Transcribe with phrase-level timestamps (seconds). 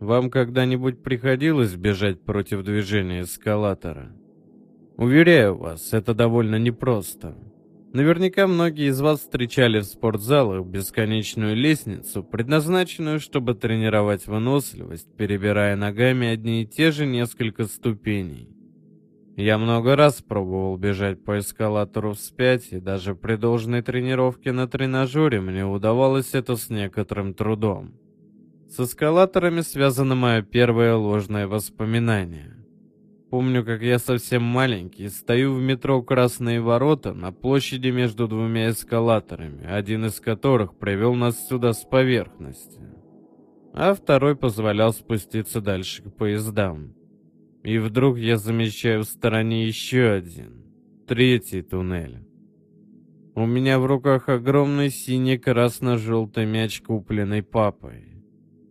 [0.00, 4.12] Вам когда-нибудь приходилось бежать против движения эскалатора?
[4.96, 7.36] Уверяю вас, это довольно непросто.
[7.92, 16.28] Наверняка многие из вас встречали в спортзалах бесконечную лестницу, предназначенную, чтобы тренировать выносливость, перебирая ногами
[16.28, 18.48] одни и те же несколько ступеней.
[19.36, 25.40] Я много раз пробовал бежать по эскалатору вспять, и даже при должной тренировке на тренажере
[25.40, 27.94] мне удавалось это с некоторым трудом.
[28.68, 32.54] С эскалаторами связано мое первое ложное воспоминание.
[33.30, 39.66] Помню, как я совсем маленький, стою в метро «Красные ворота» на площади между двумя эскалаторами,
[39.66, 42.82] один из которых привел нас сюда с поверхности,
[43.72, 46.94] а второй позволял спуститься дальше к поездам.
[47.64, 50.64] И вдруг я замечаю в стороне еще один,
[51.06, 52.22] третий туннель.
[53.34, 58.17] У меня в руках огромный синий-красно-желтый мяч, купленный папой.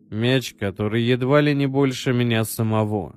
[0.09, 3.15] Мяч, который едва ли не больше меня самого.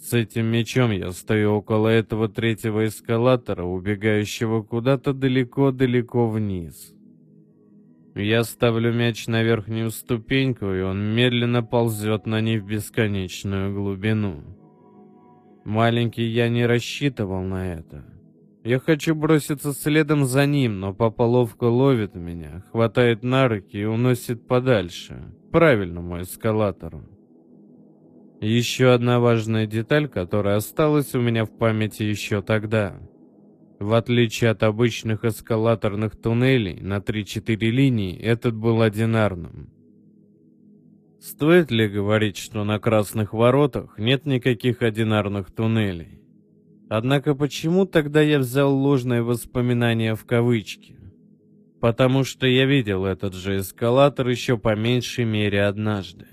[0.00, 6.94] С этим мячом я стою около этого третьего эскалатора, убегающего куда-то далеко-далеко вниз.
[8.14, 14.42] Я ставлю мяч на верхнюю ступеньку, и он медленно ползет на ней в бесконечную глубину.
[15.64, 18.04] Маленький я не рассчитывал на это.
[18.62, 23.84] Я хочу броситься следом за ним, но папа ловко ловит меня, хватает на руки и
[23.84, 27.04] уносит подальше, правильному эскалатору.
[28.40, 32.98] Еще одна важная деталь, которая осталась у меня в памяти еще тогда.
[33.78, 39.70] В отличие от обычных эскалаторных туннелей на 3-4 линии, этот был одинарным.
[41.20, 46.20] Стоит ли говорить, что на Красных Воротах нет никаких одинарных туннелей?
[46.88, 51.03] Однако почему тогда я взял ложное воспоминание в кавычки?
[51.84, 56.24] Потому что я видел этот же эскалатор еще по меньшей мере однажды.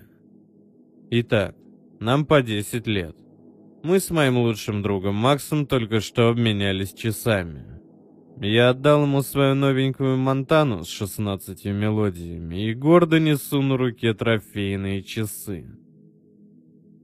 [1.09, 1.58] Итак,
[1.99, 3.17] нам по 10 лет.
[3.83, 7.65] Мы с моим лучшим другом Максом только что обменялись часами.
[8.39, 15.03] Я отдал ему свою новенькую Монтану с 16 мелодиями и гордо несу на руке трофейные
[15.03, 15.65] часы.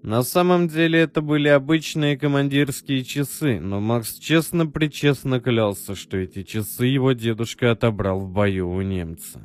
[0.07, 6.85] На самом деле это были обычные командирские часы, но Макс честно-причестно клялся, что эти часы
[6.85, 9.41] его дедушка отобрал в бою у немца.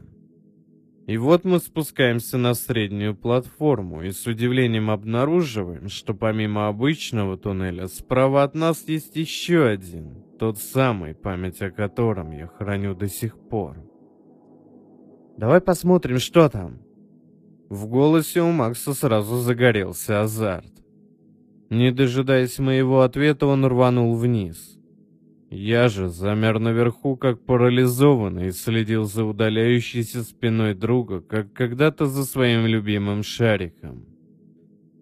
[1.08, 7.88] И вот мы спускаемся на среднюю платформу и с удивлением обнаруживаем, что помимо обычного туннеля
[7.88, 13.36] справа от нас есть еще один, тот самый, память о котором я храню до сих
[13.36, 13.78] пор.
[15.36, 16.91] «Давай посмотрим, что там».
[17.72, 20.74] В голосе у Макса сразу загорелся азарт.
[21.70, 24.78] Не дожидаясь моего ответа, он рванул вниз.
[25.50, 32.26] Я же замер наверху, как парализованный, и следил за удаляющейся спиной друга, как когда-то за
[32.26, 34.04] своим любимым шариком.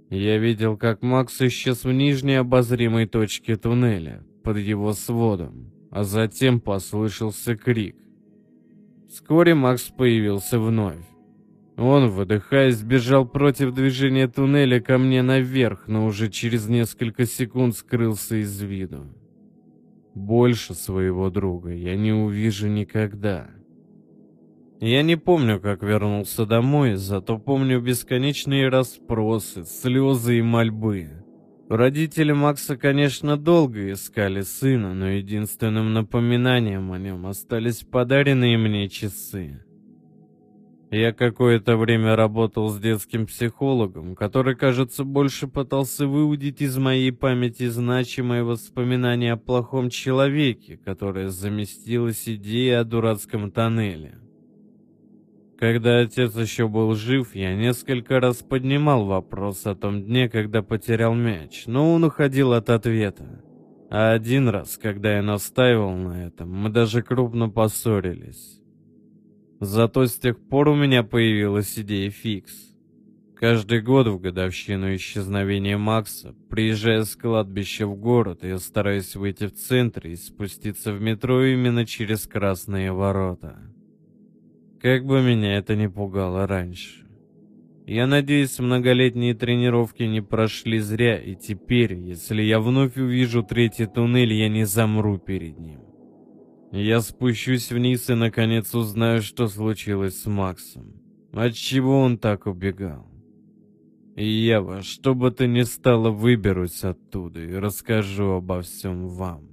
[0.09, 6.61] Я видел, как Макс исчез в нижней обозримой точке туннеля, под его сводом, а затем
[6.61, 7.97] послышался крик.
[9.09, 11.10] Вскоре Макс появился вновь.
[11.81, 18.37] Он, выдыхая, сбежал против движения туннеля ко мне наверх, но уже через несколько секунд скрылся
[18.37, 19.07] из виду.
[20.15, 23.49] Больше своего друга я не увижу никогда.
[24.79, 31.09] Я не помню, как вернулся домой, зато помню бесконечные расспросы, слезы и мольбы.
[31.71, 39.65] Родители Макса, конечно, долго искали сына, но единственным напоминанием о нем остались подаренные мне часы.
[40.91, 47.69] Я какое-то время работал с детским психологом, который, кажется, больше пытался выудить из моей памяти
[47.69, 54.19] значимые воспоминания о плохом человеке, которое заместилось идеей о дурацком тоннеле.
[55.61, 61.15] Когда отец еще был жив, я несколько раз поднимал вопрос о том дне, когда потерял
[61.15, 63.45] мяч, но он уходил от ответа.
[63.91, 68.60] А один раз, когда я настаивал на этом, мы даже крупно поссорились.
[69.61, 72.53] Зато с тех пор у меня появилась идея фикс.
[73.37, 79.53] Каждый год в годовщину исчезновения Макса, приезжая с кладбища в город, я стараюсь выйти в
[79.53, 83.59] центр и спуститься в метро именно через красные ворота.
[84.81, 87.07] Как бы меня это не пугало раньше.
[87.87, 94.33] Я надеюсь, многолетние тренировки не прошли зря, и теперь, если я вновь увижу третий туннель,
[94.33, 95.90] я не замру перед ним.
[96.73, 101.01] Я спущусь вниз и наконец узнаю, что случилось с Максом.
[101.33, 103.07] Отчего он так убегал.
[104.17, 109.50] И во что бы то ни стало выберусь оттуда и расскажу обо всем вам.